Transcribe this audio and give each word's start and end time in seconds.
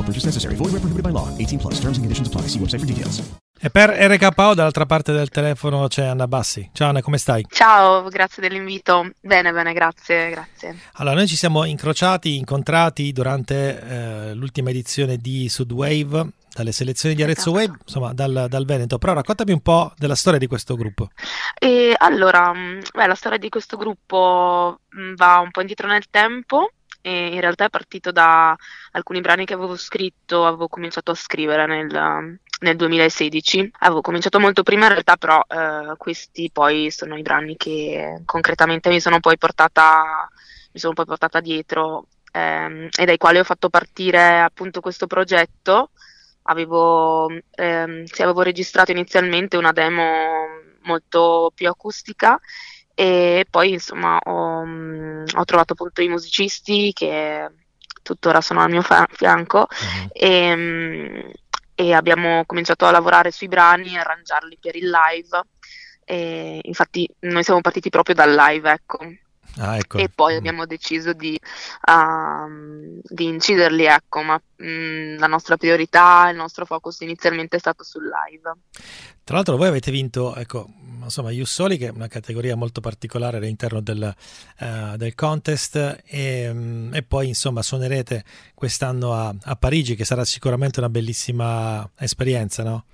No 0.00 0.06
purchase 0.06 0.24
necessary. 0.24 0.54
Void 0.56 0.72
where 0.72 0.80
prohibited 0.80 1.04
by 1.04 1.12
law. 1.12 1.28
18 1.36 1.58
plus. 1.58 1.74
Terms 1.74 1.98
and 1.98 2.04
conditions 2.04 2.28
apply. 2.28 2.48
See 2.48 2.58
website 2.58 2.80
for 2.80 2.86
details. 2.86 3.22
E 3.62 3.68
per 3.68 3.90
RKO 3.90 4.54
dall'altra 4.54 4.86
parte 4.86 5.12
del 5.12 5.28
telefono 5.28 5.86
c'è 5.86 6.06
Anna 6.06 6.26
Bassi. 6.26 6.70
Ciao 6.72 6.88
Anna, 6.88 7.02
come 7.02 7.18
stai? 7.18 7.44
Ciao, 7.46 8.08
grazie 8.08 8.42
dell'invito. 8.42 9.10
Bene, 9.20 9.52
bene, 9.52 9.74
grazie, 9.74 10.30
grazie. 10.30 10.78
Allora, 10.94 11.16
noi 11.16 11.26
ci 11.28 11.36
siamo 11.36 11.64
incrociati, 11.64 12.38
incontrati 12.38 13.12
durante 13.12 13.82
eh, 14.30 14.34
l'ultima 14.34 14.70
edizione 14.70 15.18
di 15.18 15.50
Sudwave, 15.50 16.28
dalle 16.54 16.72
selezioni 16.72 17.14
di 17.14 17.22
Arezzo 17.22 17.50
Esatto. 17.50 17.66
Wave, 17.66 17.78
insomma 17.84 18.14
dal, 18.14 18.46
dal 18.48 18.64
Veneto. 18.64 18.96
Però 18.96 19.12
raccontami 19.12 19.52
un 19.52 19.60
po' 19.60 19.92
della 19.98 20.14
storia 20.14 20.38
di 20.38 20.46
questo 20.46 20.74
gruppo. 20.76 21.10
E 21.58 21.94
allora, 21.98 22.50
mh, 22.54 22.80
beh, 22.94 23.06
la 23.06 23.14
storia 23.14 23.36
di 23.36 23.50
questo 23.50 23.76
gruppo 23.76 24.80
mh, 24.88 25.16
va 25.16 25.40
un 25.40 25.50
po' 25.50 25.60
indietro 25.60 25.86
nel 25.86 26.04
tempo 26.08 26.70
e 27.02 27.34
in 27.34 27.40
realtà 27.40 27.66
è 27.66 27.70
partito 27.70 28.12
da 28.12 28.56
alcuni 28.92 29.20
brani 29.20 29.44
che 29.44 29.54
avevo 29.54 29.76
scritto, 29.76 30.46
avevo 30.46 30.68
cominciato 30.68 31.10
a 31.12 31.14
scrivere 31.14 31.66
nel, 31.66 32.38
nel 32.60 32.76
2016. 32.76 33.70
Avevo 33.80 34.00
cominciato 34.00 34.38
molto 34.40 34.62
prima 34.62 34.84
in 34.86 34.92
realtà, 34.92 35.16
però 35.16 35.42
eh, 35.48 35.96
questi 35.96 36.50
poi 36.52 36.90
sono 36.90 37.16
i 37.16 37.22
brani 37.22 37.56
che 37.56 38.22
concretamente 38.24 38.88
mi 38.90 39.00
sono 39.00 39.20
poi 39.20 39.38
portata, 39.38 40.28
sono 40.72 40.94
poi 40.94 41.04
portata 41.06 41.40
dietro 41.40 42.06
ehm, 42.32 42.88
e 42.96 43.04
dai 43.04 43.16
quali 43.16 43.38
ho 43.38 43.44
fatto 43.44 43.68
partire 43.70 44.40
appunto 44.40 44.80
questo 44.80 45.06
progetto. 45.06 45.90
Avevo, 46.44 47.28
ehm, 47.54 48.04
sì, 48.04 48.22
avevo 48.22 48.42
registrato 48.42 48.90
inizialmente 48.90 49.56
una 49.56 49.72
demo 49.72 50.46
molto 50.82 51.52
più 51.54 51.68
acustica 51.68 52.38
e 53.00 53.46
poi 53.48 53.70
insomma 53.72 54.18
ho, 54.22 54.62
mm, 54.62 55.24
ho 55.34 55.44
trovato 55.46 55.72
appunto 55.72 56.02
i 56.02 56.08
musicisti 56.08 56.92
che 56.92 57.50
tuttora 58.02 58.42
sono 58.42 58.60
al 58.60 58.68
mio 58.68 58.82
fa- 58.82 59.08
fianco 59.10 59.68
e, 60.12 60.54
mm, 60.54 61.30
e 61.76 61.92
abbiamo 61.94 62.44
cominciato 62.44 62.84
a 62.84 62.90
lavorare 62.90 63.30
sui 63.30 63.48
brani, 63.48 63.96
a 63.96 64.00
arrangiarli 64.00 64.58
per 64.60 64.76
il 64.76 64.90
live. 64.90 65.40
E 66.04 66.60
infatti 66.62 67.08
noi 67.20 67.42
siamo 67.42 67.62
partiti 67.62 67.88
proprio 67.88 68.14
dal 68.14 68.34
live, 68.34 68.70
ecco. 68.70 68.98
Ah, 69.58 69.76
ecco. 69.76 69.98
E 69.98 70.08
poi 70.08 70.36
abbiamo 70.36 70.66
deciso 70.66 71.12
di, 71.12 71.38
ehm, 71.86 73.00
di 73.02 73.24
inciderli, 73.24 73.84
ecco, 73.84 74.22
ma 74.22 74.40
mm, 74.62 75.18
la 75.18 75.26
nostra 75.26 75.56
priorità, 75.56 76.28
il 76.30 76.36
nostro 76.36 76.64
focus 76.64 77.00
inizialmente 77.00 77.56
è 77.56 77.58
stato 77.58 77.82
sul 77.84 78.04
live. 78.04 78.52
Tra 79.24 79.34
l'altro 79.36 79.56
voi 79.56 79.68
avete 79.68 79.90
vinto, 79.90 80.34
ecco, 80.34 80.68
insomma, 81.02 81.30
Ius 81.30 81.52
Soli, 81.52 81.76
che 81.76 81.88
è 81.88 81.90
una 81.90 82.08
categoria 82.08 82.56
molto 82.56 82.80
particolare 82.80 83.36
all'interno 83.36 83.80
del, 83.80 84.14
eh, 84.58 84.94
del 84.96 85.14
contest, 85.14 86.02
e, 86.04 86.50
mm, 86.52 86.94
e 86.94 87.02
poi 87.02 87.28
insomma 87.28 87.62
suonerete 87.62 88.24
quest'anno 88.54 89.12
a, 89.14 89.34
a 89.42 89.56
Parigi, 89.56 89.94
che 89.94 90.04
sarà 90.04 90.24
sicuramente 90.24 90.80
una 90.80 90.88
bellissima 90.88 91.88
esperienza, 91.98 92.62
no? 92.62 92.84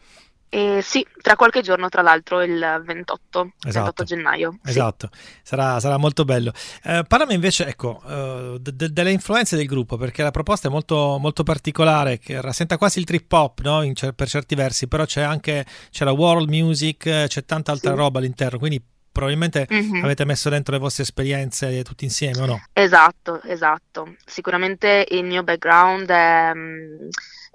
E 0.49 0.81
sì, 0.83 1.05
tra 1.21 1.35
qualche 1.37 1.61
giorno, 1.61 1.89
tra 1.89 2.03
l'altro, 2.03 2.41
il 2.43 2.83
28, 2.85 3.53
Esatto. 3.67 3.85
28 3.85 4.05
gennaio. 4.05 4.59
sì. 4.63 4.71
Esatto, 4.71 5.11
sarà, 5.43 5.81
sarà 5.81 5.97
molto 5.97 6.25
bello. 6.25 6.53
Eh, 6.85 7.05
parlami 7.07 7.35
invece, 7.35 7.67
ecco, 7.67 8.01
eh, 8.09 8.57
de- 8.61 8.75
de- 8.77 8.93
delle 8.93 9.11
influenze 9.11 9.57
del 9.57 9.67
gruppo, 9.67 9.97
perché 9.97 10.23
la 10.23 10.31
proposta 10.31 10.69
è 10.69 10.71
molto, 10.71 11.19
molto 11.19 11.43
particolare, 11.43 12.19
che 12.19 12.41
rasenta 12.41 12.79
quasi 12.79 13.01
il 13.01 13.05
trip 13.05 13.31
hop, 13.33 13.61
no? 13.63 13.83
Cer- 13.93 14.13
per 14.15 14.29
certi 14.29 14.55
versi, 14.55 14.87
però 14.87 15.05
c'è 15.05 15.23
anche 15.23 15.65
c'è 15.91 16.05
la 16.05 16.13
world 16.13 16.49
music, 16.49 17.07
eh, 17.07 17.25
c'è 17.29 17.45
tanta 17.45 17.73
altra 17.73 17.91
Sì. 17.91 17.97
roba 17.97 18.19
all'interno, 18.21 18.59
quindi 18.59 18.81
probabilmente 19.11 19.67
Mhm. 19.69 20.05
avete 20.05 20.25
messo 20.27 20.49
dentro 20.51 20.75
le 20.75 20.79
vostre 20.79 21.03
esperienze 21.03 21.83
tutti 21.83 22.05
insieme, 22.05 22.41
o 22.43 22.47
no? 22.47 22.63
Esatto, 22.73 23.41
esatto. 23.45 24.15
Sicuramente 24.25 25.07
il 25.11 25.25
mio 25.25 25.43
background 25.43 26.07
è, 26.11 26.53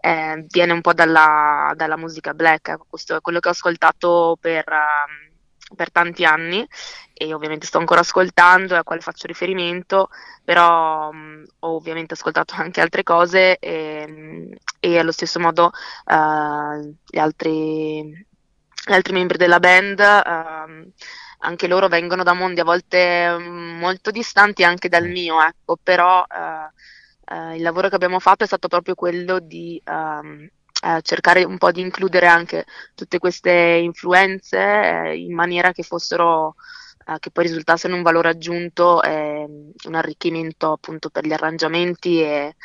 è- 0.02 0.44
viene 0.50 0.74
un 0.74 0.82
po' 0.82 0.94
dalla, 0.94 1.74
dalla 1.76 1.98
musica 1.98 2.34
black, 2.34 2.70
ecco, 2.70 2.86
questo 2.90 3.16
è 3.16 3.22
quello 3.22 3.40
che 3.40 3.48
ho 3.50 3.52
ascoltato 3.52 4.38
per, 4.42 4.66
ehm, 4.68 5.76
per 5.76 5.92
tanti 5.92 6.26
anni 6.26 6.68
e 7.14 7.34
ovviamente 7.34 7.66
sto 7.66 7.78
ancora 7.78 8.02
ascoltando 8.02 8.74
e 8.74 8.78
a 8.78 8.84
quale 8.84 9.02
faccio 9.02 9.28
riferimento, 9.28 10.10
però 10.44 11.12
mm, 11.14 11.44
ho 11.60 11.76
ovviamente 11.76 12.14
ascoltato 12.16 12.56
anche 12.58 12.82
altre 12.82 13.04
cose 13.04 13.58
e, 13.60 14.06
mm, 14.08 14.52
e 14.80 15.00
allo 15.00 15.12
stesso 15.12 15.40
modo 15.40 15.72
eh, 16.06 16.96
gli 17.06 17.18
altri, 17.20 18.04
gli 18.04 18.94
altri 18.94 19.14
membri 19.14 19.38
della 19.38 19.60
band. 19.60 20.00
ehm, 20.00 20.92
anche 21.44 21.68
loro 21.68 21.88
vengono 21.88 22.22
da 22.24 22.34
mondi 22.34 22.60
a 22.60 22.64
volte 22.64 23.36
mm, 23.38 23.80
molto 23.80 24.12
distanti 24.12 24.64
anche 24.64 24.90
dal 24.90 25.08
mio, 25.08 25.42
ecco, 25.42 25.78
però 25.82 26.24
eh, 26.24 26.72
eh, 27.31 27.56
il 27.56 27.62
lavoro 27.62 27.90
che 27.90 27.96
abbiamo 27.96 28.19
fatto 28.19 28.44
è 28.44 28.47
stato 28.47 28.68
proprio 28.68 28.96
quello 28.96 29.40
di 29.40 29.81
ehm, 29.84 30.50
eh, 30.84 31.02
cercare 31.02 31.44
un 31.44 31.58
po' 31.58 31.72
di 31.72 31.81
includere 31.81 32.28
anche 32.28 32.66
tutte 32.96 33.19
queste 33.19 33.52
influenze 33.52 34.58
eh, 34.58 35.18
in 35.18 35.34
maniera 35.34 35.72
che 35.72 35.84
fossero, 35.84 36.56
eh, 37.08 37.18
che 37.20 37.31
poi 37.31 37.46
risultassero 37.46 37.96
un 37.96 38.02
valore 38.02 38.30
aggiunto 38.30 39.02
e 39.03 39.46
un 39.86 39.96
arricchimento 39.96 40.72
appunto 40.74 41.09
per 41.09 41.25
gli 41.25 41.34
arrangiamenti 41.34 42.22
e, 42.22 42.56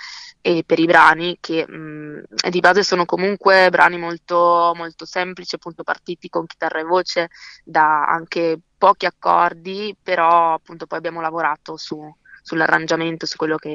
e 0.41 0.62
per 0.65 0.78
i 0.78 0.87
brani 0.87 1.37
che 1.41 1.66
mh, 1.69 2.25
di 2.50 2.60
base 2.60 2.82
sono 2.82 3.05
comunque 3.05 3.69
brani 3.71 3.99
molto, 3.99 4.72
molto 4.75 5.05
semplici, 5.05 5.55
appunto 5.56 5.82
partiti 5.82 6.28
con 6.28 6.47
chitarra 6.47 6.81
e 6.81 6.85
voce 6.85 7.29
da 7.64 8.06
anche 8.06 8.58
pochi 8.79 9.06
accordi, 9.06 9.96
però 10.02 10.55
appunto 10.55 10.87
poi 10.87 10.99
abbiamo 10.99 11.20
lavorato 11.20 11.76
su, 11.76 11.99
sull'arrangiamento, 12.46 13.26
su 13.26 13.37
quello 13.37 13.56
che 13.56 13.69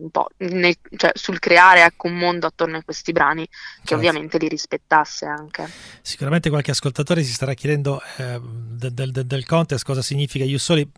un 0.00 0.08
po', 0.10 0.28
ne- 0.38 0.78
cioè 0.96 1.10
sul 1.14 1.38
creare 1.38 1.84
ecco, 1.84 2.06
un 2.06 2.14
mondo 2.14 2.46
attorno 2.46 2.78
a 2.78 2.82
questi 2.82 3.12
brani 3.12 3.46
che 3.46 3.52
Certo. 3.84 3.94
ovviamente 3.96 4.38
li 4.38 4.48
rispettasse 4.48 5.26
anche. 5.26 5.68
Sicuramente 6.00 6.48
qualche 6.48 6.70
ascoltatore 6.70 7.22
si 7.22 7.32
starà 7.34 7.52
chiedendo 7.52 8.00
eh, 8.16 8.40
del, 8.42 8.92
del- 9.12 9.26
del 9.26 9.44
contest 9.44 9.84
cosa 9.84 10.00
significa 10.00 10.42
Ius 10.44 10.62
Soli, 10.64 10.90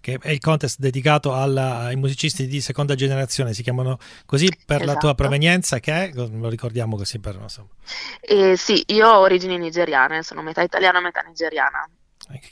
che 0.00 0.18
è 0.20 0.30
il 0.30 0.40
contest 0.40 0.80
dedicato 0.80 1.32
alla- 1.34 1.82
ai 1.82 1.94
musicisti 1.96 2.48
di 2.48 2.60
seconda 2.60 2.96
generazione, 2.96 3.54
si 3.54 3.62
chiamano 3.62 3.98
così 4.26 4.48
per 4.66 4.78
la 4.80 4.94
tua 4.94 5.10
Esatto. 5.10 5.14
provenienza, 5.14 5.78
che 5.78 5.92
è, 5.92 6.10
lo 6.12 6.48
ricordiamo 6.48 6.96
così 6.96 7.20
per 7.20 7.38
insomma. 7.40 7.68
E 8.20 8.56
sì, 8.56 8.82
io 8.88 9.08
ho 9.08 9.18
origini 9.18 9.56
nigeriane, 9.56 10.24
sono 10.24 10.42
metà 10.42 10.62
italiana 10.62 10.98
e 10.98 11.02
metà 11.02 11.20
nigeriana. 11.20 11.88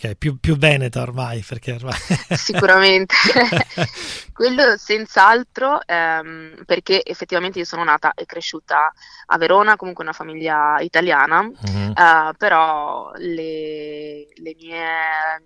È 0.00 0.14
più, 0.16 0.38
più 0.38 0.56
veneta 0.56 1.02
ormai, 1.02 1.44
perché 1.46 1.72
ormai... 1.72 1.94
Sicuramente, 2.36 3.14
quello 4.32 4.76
senz'altro, 4.76 5.80
ehm, 5.86 6.62
perché 6.66 7.04
effettivamente 7.04 7.58
io 7.58 7.64
sono 7.64 7.84
nata 7.84 8.12
e 8.14 8.26
cresciuta 8.26 8.92
a 9.26 9.38
Verona, 9.38 9.76
comunque 9.76 10.04
una 10.04 10.12
famiglia 10.12 10.78
italiana, 10.80 11.42
Mhm. 11.42 11.92
eh, 11.96 12.32
però 12.36 13.12
le, 13.16 14.26
le 14.34 14.56
mie, 14.58 14.84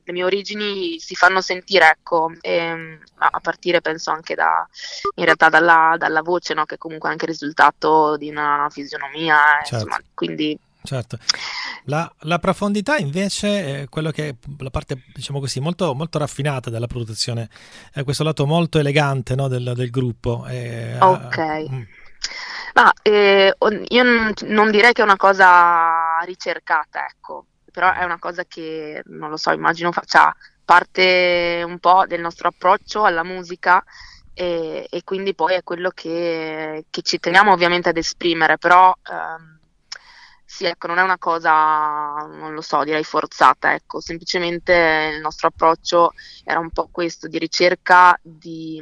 le 0.03 0.13
mie 0.13 0.25
origini 0.25 0.99
si 0.99 1.15
fanno 1.15 1.41
sentire, 1.41 1.91
ecco, 1.91 2.33
ehm, 2.41 2.99
a 3.19 3.41
partire 3.41 3.81
penso 3.81 4.11
anche 4.11 4.35
da, 4.35 4.67
in 5.17 5.25
realtà 5.25 5.49
dalla, 5.49 5.97
dalla 5.99 6.23
voce, 6.23 6.55
no, 6.55 6.65
che 6.65 6.79
comunque 6.79 7.09
è 7.09 7.13
anche 7.13 7.25
il 7.25 7.31
risultato 7.33 8.17
di 8.17 8.29
una 8.31 8.69
fisionomia, 8.71 9.37
Certo. 9.65 9.75
insomma, 9.75 9.99
quindi 10.15 10.59
Certo. 10.87 11.17
La, 11.87 12.11
la 12.21 12.39
profondità 12.39 12.97
invece 12.97 13.83
è 13.83 13.89
quello 13.89 14.11
che 14.11 14.29
è 14.29 14.35
la 14.59 14.71
parte, 14.71 15.03
diciamo 15.13 15.39
così, 15.41 15.61
molto, 15.61 15.95
molto 15.95 16.19
raffinata 16.19 16.71
della 16.71 16.87
produzione, 16.87 17.49
è 17.93 18.05
questo 18.05 18.25
lato 18.25 18.47
molto 18.47 18.79
elegante 18.79 19.35
no, 19.35 19.49
del, 19.49 19.73
del 19.75 19.91
gruppo. 19.91 20.47
e, 20.47 20.97
Ok. 20.99 21.37
eh, 21.39 21.69
mm, 21.71 21.83
Ma 22.75 22.93
eh, 23.03 23.55
io 23.89 24.03
non, 24.03 24.33
non 24.47 24.71
direi 24.71 24.93
che 24.93 25.03
è 25.03 25.05
una 25.05 25.17
cosa 25.17 26.19
ricercata, 26.25 27.07
ecco, 27.07 27.47
però 27.71 27.93
è 27.93 28.05
una 28.05 28.19
cosa 28.19 28.45
che, 28.45 29.03
non 29.07 29.29
lo 29.31 29.37
so, 29.37 29.51
immagino 29.53 29.93
faccia 29.93 30.35
parte 30.65 31.63
un 31.67 31.79
po' 31.79 32.05
del 32.07 32.21
nostro 32.21 32.49
approccio 32.49 33.05
alla 33.05 33.23
musica 33.25 33.85
e, 34.33 34.87
e 34.91 35.05
quindi 35.05 35.35
poi 35.35 35.55
è 35.55 35.63
quello 35.63 35.91
che, 35.91 36.87
che 36.91 37.03
ci 37.03 37.19
teniamo 37.21 37.53
ovviamente 37.53 37.91
ad 37.91 37.97
esprimere, 37.99 38.59
però 38.59 38.95
ehm, 39.11 39.54
sì, 40.55 40.67
ecco, 40.67 40.87
non 40.87 40.99
è 40.99 41.03
una 41.03 41.19
cosa, 41.19 42.15
non 42.29 42.55
lo 42.55 42.61
so, 42.61 42.85
direi 42.85 43.03
forzata, 43.03 43.75
ecco, 43.75 44.01
semplicemente 44.01 45.13
il 45.17 45.21
nostro 45.21 45.49
approccio 45.49 46.13
era 46.45 46.61
un 46.61 46.71
po' 46.71 46.89
questo, 46.93 47.27
di 47.27 47.39
ricerca 47.39 48.17
di, 48.23 48.81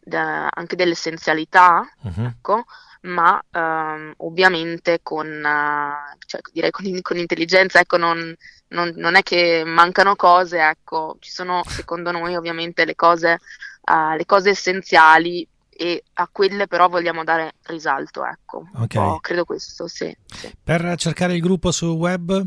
da- 0.00 0.46
anche 0.48 0.76
dell'essenzialità 0.76 1.84
mhm. 2.02 2.24
ecco, 2.24 2.64
ma 3.02 3.42
ehm, 3.50 4.14
ovviamente 4.18 5.00
con, 5.02 5.26
eh, 5.26 6.16
cioè, 6.26 6.40
direi 6.52 6.70
con, 6.70 6.84
con 7.02 7.16
intelligenza, 7.16 7.80
ecco, 7.80 7.96
non, 7.96 8.32
non- 8.68 8.92
non 8.94 9.16
è 9.16 9.24
che 9.24 9.64
mancano 9.66 10.14
cose, 10.14 10.60
ecco, 10.60 11.16
ci 11.18 11.32
sono 11.32 11.62
secondo 11.66 12.12
noi 12.12 12.36
ovviamente 12.36 12.84
le 12.84 12.94
cose, 12.94 13.40
eh, 13.84 14.16
le 14.16 14.24
cose 14.24 14.50
essenziali 14.50 15.48
e 15.80 16.02
a 16.14 16.28
quelle 16.30 16.66
però 16.66 16.88
vogliamo 16.90 17.24
dare 17.24 17.54
risalto, 17.62 18.22
ecco, 18.26 18.58
un 18.74 18.82
Ok. 18.82 18.94
po', 18.94 19.18
credo 19.20 19.44
questo, 19.46 19.88
sì, 19.88 20.14
sì. 20.26 20.54
Per 20.62 20.94
cercare 20.98 21.34
il 21.34 21.40
gruppo 21.40 21.70
su 21.72 21.86
web, 21.96 22.46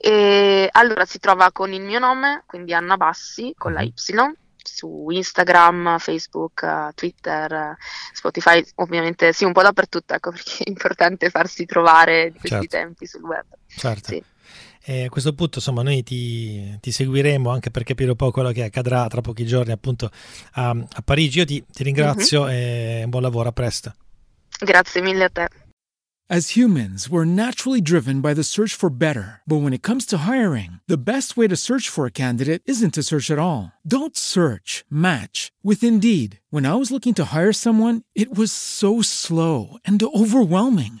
E 0.00 0.68
allora 0.70 1.04
si 1.06 1.18
trova 1.18 1.50
con 1.50 1.72
il 1.72 1.80
mio 1.82 1.98
nome, 1.98 2.44
quindi 2.46 2.72
Anna 2.74 2.96
Bassi 2.96 3.52
con 3.56 3.72
la 3.72 3.80
Mhm. 3.80 3.86
Y, 3.86 3.92
su 4.62 5.06
Instagram, 5.10 5.98
Facebook, 5.98 6.92
Twitter, 6.94 7.74
Spotify, 8.12 8.62
ovviamente 8.76 9.32
sì, 9.32 9.44
un 9.44 9.52
po' 9.52 9.62
dappertutto, 9.62 10.12
ecco 10.14 10.30
perché 10.30 10.64
è 10.64 10.68
importante 10.68 11.30
farsi 11.30 11.64
trovare 11.64 12.30
di 12.30 12.38
questi 12.38 12.68
Certo. 12.68 12.76
tempi 12.76 13.06
sul 13.06 13.22
web. 13.22 13.46
certo. 13.66 14.10
Sì. 14.10 14.22
E 14.84 15.04
a 15.04 15.08
questo 15.08 15.32
punto, 15.34 15.58
insomma, 15.58 15.82
noi 15.82 16.02
ti, 16.02 16.78
ti 16.80 16.90
seguiremo 16.90 17.50
anche 17.50 17.70
per 17.70 17.82
capire 17.84 18.10
un 18.10 18.16
po' 18.16 18.30
quello 18.30 18.52
che 18.52 18.64
accadrà 18.64 19.06
tra 19.08 19.20
pochi 19.20 19.44
giorni 19.44 19.72
appunto 19.72 20.10
a, 20.52 20.70
a 20.70 21.02
Parigi. 21.02 21.38
Io 21.38 21.44
ti, 21.44 21.64
ti 21.70 21.82
ringrazio 21.82 22.48
e 22.48 23.04
buon 23.08 23.22
lavoro, 23.22 23.48
a 23.48 23.52
presto. 23.52 23.94
Grazie 24.60 25.02
mille 25.02 25.24
a 25.24 25.28
te. 25.28 25.46
As 26.30 26.56
humans, 26.56 27.08
we're 27.08 27.24
naturally 27.24 27.80
driven 27.80 28.20
by 28.20 28.34
the 28.34 28.44
search 28.44 28.74
for 28.74 28.90
better. 28.90 29.40
But 29.46 29.62
when 29.62 29.72
it 29.72 29.82
comes 29.82 30.04
to 30.06 30.26
hiring, 30.26 30.78
the 30.86 30.98
best 30.98 31.38
way 31.38 31.48
to 31.48 31.56
search 31.56 31.88
for 31.88 32.04
a 32.04 32.10
candidate 32.10 32.60
isn't 32.66 32.92
to 32.94 33.02
search 33.02 33.30
at 33.30 33.38
all. 33.38 33.72
Don't 33.82 34.14
search, 34.14 34.84
match 34.90 35.52
with 35.62 35.82
Indeed. 35.82 36.40
When 36.50 36.66
I 36.66 36.74
was 36.74 36.90
looking 36.90 37.14
to 37.14 37.24
hire 37.32 37.54
someone, 37.54 38.02
it 38.14 38.36
was 38.36 38.52
so 38.52 39.00
slow 39.00 39.78
and 39.86 40.02
overwhelming. 40.02 41.00